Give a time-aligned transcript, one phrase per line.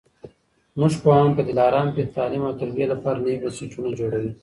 [0.75, 4.31] زموږ پوهان په دلارام کي د تعلیم او تربیې لپاره نوي بنسټونه جوړوي.